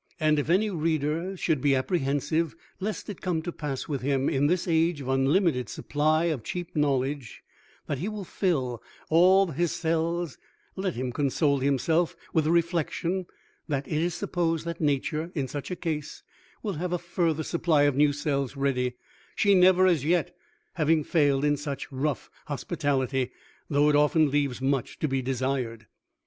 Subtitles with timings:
[0.19, 4.47] And if any reader should be apprehensive lest it come to pass with him in
[4.47, 7.43] this age of unlimited supply of cheap knowledge
[7.85, 10.39] that he will fill all his cells
[10.75, 13.27] let him console himself with the reflection
[13.67, 16.23] that it is supposed that Nature, in such a case,
[16.63, 18.95] will have a further supply of new cells ready,
[19.35, 20.35] she never, as yet,
[20.73, 23.29] having failed in such rough hospitality,
[23.69, 25.85] though it often leaves much to be desired!